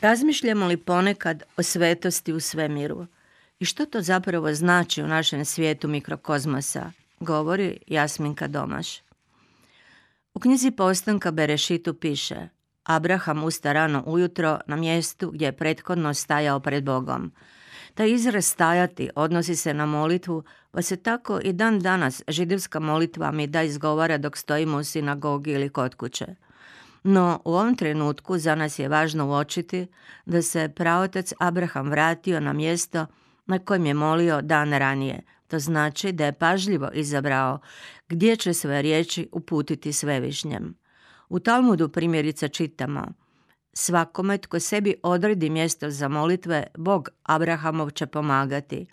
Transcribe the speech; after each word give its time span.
Razmišljamo 0.00 0.66
li 0.66 0.76
ponekad 0.76 1.42
o 1.56 1.62
svetosti 1.62 2.32
u 2.32 2.40
svemiru? 2.40 3.06
I 3.60 3.64
što 3.64 3.86
to 3.86 4.00
zapravo 4.00 4.54
znači 4.54 5.02
u 5.02 5.06
našem 5.06 5.44
svijetu 5.44 5.88
mikrokozmosa? 5.88 6.92
Govori 7.20 7.78
Jasminka 7.86 8.46
Domaš. 8.46 8.98
U 10.34 10.40
knjizi 10.40 10.70
Postanka 10.70 11.30
Berešitu 11.30 11.94
piše 11.94 12.48
Abraham 12.84 13.44
usta 13.44 13.72
rano 13.72 14.02
ujutro 14.06 14.60
na 14.66 14.76
mjestu 14.76 15.30
gdje 15.30 15.46
je 15.46 15.56
prethodno 15.56 16.14
stajao 16.14 16.60
pred 16.60 16.84
Bogom. 16.84 17.32
Taj 17.94 18.10
izraz 18.10 18.46
stajati 18.46 19.10
odnosi 19.14 19.56
se 19.56 19.74
na 19.74 19.86
molitvu, 19.86 20.42
pa 20.70 20.82
se 20.82 20.96
tako 20.96 21.40
i 21.42 21.52
dan 21.52 21.80
danas 21.80 22.22
židovska 22.28 22.80
molitva 22.80 23.32
mi 23.32 23.46
da 23.46 23.62
izgovara 23.62 24.18
dok 24.18 24.36
stojimo 24.36 24.76
u 24.78 24.84
sinagogi 24.84 25.50
ili 25.50 25.68
kod 25.68 25.94
kuće. 25.94 26.26
No 27.02 27.40
u 27.44 27.52
ovom 27.52 27.76
trenutku 27.76 28.38
za 28.38 28.54
nas 28.54 28.78
je 28.78 28.88
važno 28.88 29.28
uočiti 29.28 29.86
da 30.26 30.42
se 30.42 30.72
praotac 30.76 31.32
Abraham 31.38 31.90
vratio 31.90 32.40
na 32.40 32.52
mjesto 32.52 33.06
na 33.46 33.58
kojem 33.58 33.86
je 33.86 33.94
molio 33.94 34.42
dan 34.42 34.72
ranije. 34.72 35.22
To 35.48 35.58
znači 35.58 36.12
da 36.12 36.24
je 36.26 36.32
pažljivo 36.32 36.90
izabrao 36.94 37.58
gdje 38.08 38.36
će 38.36 38.54
svoje 38.54 38.82
riječi 38.82 39.28
uputiti 39.32 39.92
svevišnjem. 39.92 40.74
U 41.28 41.40
Talmudu 41.40 41.88
primjerice 41.88 42.48
čitamo 42.48 43.06
Svakome 43.72 44.38
tko 44.38 44.60
sebi 44.60 44.94
odredi 45.02 45.50
mjesto 45.50 45.90
za 45.90 46.08
molitve, 46.08 46.66
Bog 46.76 47.08
Abrahamov 47.22 47.90
će 47.90 48.06
pomagati. 48.06 48.86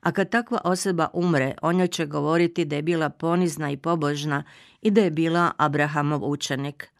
A 0.00 0.12
kad 0.12 0.30
takva 0.30 0.58
osoba 0.64 1.08
umre, 1.12 1.54
on 1.62 1.78
joj 1.78 1.88
će 1.88 2.06
govoriti 2.06 2.64
da 2.64 2.76
je 2.76 2.82
bila 2.82 3.08
ponizna 3.08 3.70
i 3.70 3.76
pobožna 3.76 4.44
i 4.82 4.90
da 4.90 5.00
je 5.00 5.10
bila 5.10 5.52
Abrahamov 5.56 6.24
učenik. 6.24 6.93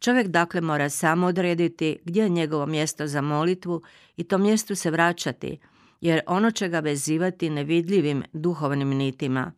Čovjek 0.00 0.26
dakle 0.26 0.60
mora 0.60 0.90
samo 0.90 1.26
odrediti 1.26 1.98
gdje 2.04 2.22
je 2.22 2.28
njegovo 2.28 2.66
mjesto 2.66 3.06
za 3.06 3.20
molitvu 3.20 3.82
i 4.16 4.24
to 4.24 4.38
mjestu 4.38 4.74
se 4.74 4.90
vraćati, 4.90 5.58
jer 6.00 6.20
ono 6.26 6.50
će 6.50 6.68
ga 6.68 6.80
vezivati 6.80 7.50
nevidljivim 7.50 8.22
duhovnim 8.32 8.88
nitima. 8.88 9.52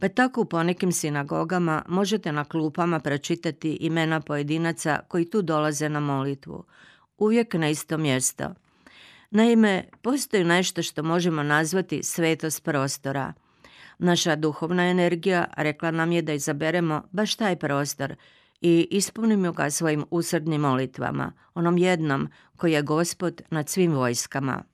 Pa 0.00 0.08
tako 0.08 0.40
u 0.40 0.44
ponekim 0.44 0.92
sinagogama 0.92 1.82
možete 1.88 2.32
na 2.32 2.44
klupama 2.44 3.00
pročitati 3.00 3.72
imena 3.80 4.20
pojedinaca 4.20 5.00
koji 5.08 5.30
tu 5.30 5.42
dolaze 5.42 5.88
na 5.88 6.00
molitvu. 6.00 6.64
Uvijek 7.18 7.54
na 7.54 7.68
isto 7.68 7.98
mjesto. 7.98 8.54
Naime, 9.30 9.84
postoji 10.02 10.44
nešto 10.44 10.82
što 10.82 11.02
možemo 11.02 11.42
nazvati 11.42 12.02
svetost 12.02 12.64
prostora. 12.64 13.32
Naša 13.98 14.36
duhovna 14.36 14.86
energija 14.86 15.44
rekla 15.56 15.90
nam 15.90 16.12
je 16.12 16.22
da 16.22 16.32
izaberemo 16.32 17.02
baš 17.12 17.34
taj 17.34 17.56
prostor 17.56 18.14
i 18.66 18.88
ispunimo 18.90 19.52
ga 19.52 19.70
svojim 19.70 20.04
usrdnim 20.10 20.60
molitvama, 20.60 21.32
onom 21.54 21.78
jednom 21.78 22.28
koji 22.56 22.72
je 22.72 22.82
gospod 22.82 23.42
nad 23.50 23.68
svim 23.68 23.92
vojskama. 23.92 24.64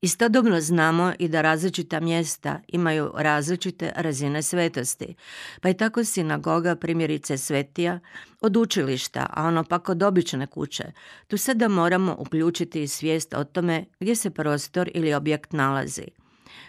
Istodobno 0.00 0.60
znamo 0.60 1.12
i 1.18 1.28
da 1.28 1.42
različita 1.42 2.00
mjesta 2.00 2.60
imaju 2.68 3.12
različite 3.16 3.92
razine 3.96 4.42
svetosti, 4.42 5.14
pa 5.60 5.68
je 5.68 5.76
tako 5.76 6.04
sinagoga 6.04 6.76
primjerice 6.76 7.38
svetija 7.38 8.00
od 8.40 8.56
učilišta, 8.56 9.26
a 9.30 9.46
ono 9.46 9.64
pak 9.64 9.88
od 9.88 10.02
obične 10.02 10.46
kuće. 10.46 10.84
Tu 11.26 11.36
sada 11.36 11.68
moramo 11.68 12.16
uključiti 12.18 12.88
svijest 12.88 13.34
o 13.34 13.44
tome 13.44 13.84
gdje 14.00 14.16
se 14.16 14.30
prostor 14.30 14.90
ili 14.94 15.14
objekt 15.14 15.52
nalazi. 15.52 16.06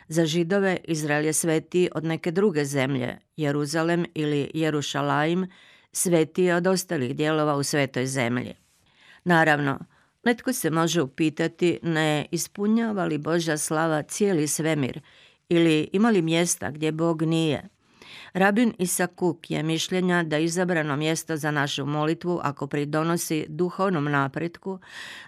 Za 0.07 0.25
židove 0.25 0.77
Izrael 0.83 1.25
je 1.25 1.33
svetiji 1.33 1.89
od 1.95 2.03
neke 2.03 2.31
druge 2.31 2.65
zemlje, 2.65 3.17
Jeruzalem 3.37 4.05
ili 4.13 4.51
Jerušalaim, 4.53 5.47
svetiji 5.91 6.51
od 6.51 6.67
ostalih 6.67 7.15
dijelova 7.15 7.55
u 7.55 7.63
svetoj 7.63 8.05
zemlji. 8.05 8.53
Naravno, 9.23 9.79
netko 10.23 10.53
se 10.53 10.69
može 10.69 11.01
upitati 11.01 11.79
ne 11.83 12.25
ispunjava 12.31 13.05
li 13.05 13.17
Božja 13.17 13.57
slava 13.57 14.01
cijeli 14.01 14.47
svemir 14.47 15.01
ili 15.49 15.89
ima 15.93 16.09
li 16.09 16.21
mjesta 16.21 16.71
gdje 16.71 16.91
Bog 16.91 17.21
nije. 17.21 17.69
Rabin 18.33 18.73
Isakuk 18.79 19.51
je 19.51 19.63
mišljenja 19.63 20.23
da 20.23 20.37
izabrano 20.37 20.95
mjesto 20.95 21.37
za 21.37 21.51
našu 21.51 21.85
molitvu, 21.85 22.39
ako 22.43 22.67
pridonosi 22.67 23.45
duhovnom 23.49 24.11
napretku, 24.11 24.79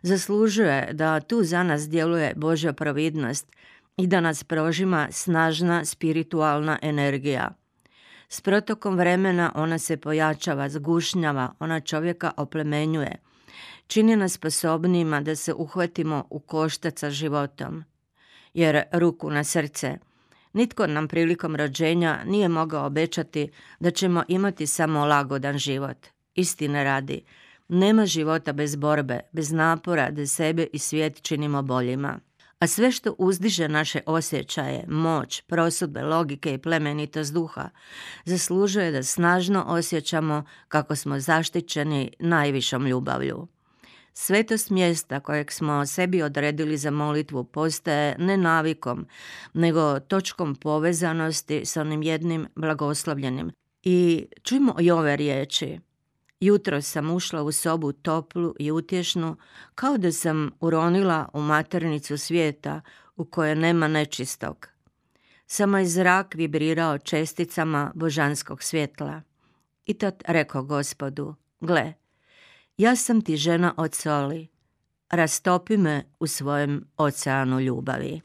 zaslužuje 0.02 0.90
da 0.94 1.20
tu 1.20 1.44
za 1.44 1.64
nas 1.64 1.90
djeluje 1.90 2.34
Božja 2.36 2.74
providnost 2.74 3.52
i 3.98 4.08
da 4.08 4.22
nas 4.22 4.44
prožima 4.44 5.08
snažna 5.12 5.86
spiritualna 5.86 6.80
energija. 6.82 7.61
S 8.34 8.42
protokom 8.42 8.96
vremena 8.98 9.52
ona 9.56 9.78
se 9.80 9.98
pojačava, 9.98 10.70
zgušnjava, 10.70 11.54
ona 11.60 11.80
čovjeka 11.80 12.32
oplemenjuje. 12.38 13.16
Čini 13.88 14.16
nas 14.16 14.34
sposobnijima 14.34 15.22
da 15.22 15.36
se 15.36 15.54
uhvatimo 15.54 16.28
u 16.30 16.40
koštac 16.40 17.00
sa 17.00 17.10
životom. 17.10 17.84
Jer 18.54 18.84
ruku 18.92 19.30
na 19.30 19.44
srce, 19.44 19.98
nitko 20.54 20.88
nam 20.88 21.08
prilikom 21.08 21.56
rođenja 21.56 22.24
nije 22.26 22.48
mogao 22.50 22.86
obećati 22.86 23.52
da 23.80 23.92
ćemo 23.92 24.24
imati 24.28 24.68
samo 24.68 25.06
lagodan 25.06 25.58
život. 25.58 26.08
Istine 26.36 26.84
radi, 26.84 27.24
nema 27.68 28.06
života 28.06 28.54
bez 28.54 28.76
borbe, 28.76 29.20
bez 29.32 29.52
napora 29.52 30.12
da 30.12 30.28
sebe 30.28 30.68
i 30.74 30.80
svijet 30.80 31.22
činimo 31.22 31.62
boljima 31.62 32.20
a 32.62 32.68
sve 32.68 32.92
što 32.92 33.16
uzdiže 33.18 33.68
naše 33.68 34.00
osjećaje, 34.06 34.86
moć, 34.88 35.42
prosudbe, 35.42 36.02
logike 36.02 36.54
i 36.54 36.58
plemenitost 36.58 37.34
duha, 37.34 37.70
zaslužuje 38.26 38.92
da 38.92 39.04
snažno 39.04 39.64
osjećamo 39.68 40.44
kako 40.68 40.96
smo 40.96 41.20
zaštićeni 41.20 42.12
najvišom 42.20 42.88
ljubavlju. 42.88 43.48
Svetost 44.14 44.70
mjesta 44.70 45.20
kojeg 45.20 45.52
smo 45.52 45.86
sebi 45.86 46.22
odredili 46.22 46.78
za 46.78 46.92
molitvu 46.92 47.44
postaje 47.44 48.16
ne 48.20 48.38
navikom, 48.38 49.08
nego 49.54 50.00
točkom 50.00 50.56
povezanosti 50.56 51.66
s 51.66 51.78
onim 51.78 52.04
jednim 52.04 52.48
blagoslovljenim. 52.56 53.52
I 53.84 54.26
čujmo 54.44 54.76
i 54.80 54.92
ove 54.92 55.16
riječi. 55.16 55.80
Jutro 56.42 56.82
sam 56.82 57.12
ušla 57.12 57.44
u 57.44 57.52
sobu 57.52 57.92
toplu 57.92 58.56
i 58.60 58.72
utješnu, 58.72 59.36
kao 59.76 59.98
da 59.98 60.12
sam 60.12 60.52
uronila 60.60 61.30
u 61.34 61.42
maternicu 61.42 62.18
svijeta 62.18 62.82
u 63.16 63.26
kojoj 63.26 63.56
nema 63.56 63.88
nečistog. 63.88 64.68
Samo 65.48 65.78
je 65.78 65.86
zrak 65.86 66.34
vibrirao 66.34 66.98
česticama 66.98 67.92
božanskog 67.96 68.64
svjetla. 68.64 69.22
I 69.86 69.94
tad 69.94 70.24
rekao 70.28 70.64
gospodu, 70.64 71.36
gle, 71.60 71.94
ja 72.78 72.96
sam 72.96 73.22
ti 73.22 73.38
žena 73.38 73.74
od 73.78 73.96
soli, 73.96 74.48
rastopi 75.10 75.78
me 75.78 76.04
u 76.20 76.28
svojem 76.28 76.86
oceanu 76.98 77.60
ljubavi. 77.60 78.22